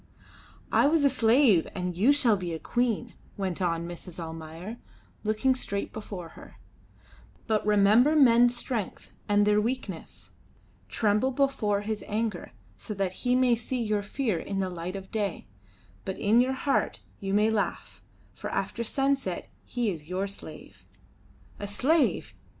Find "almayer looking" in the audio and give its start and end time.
4.19-5.53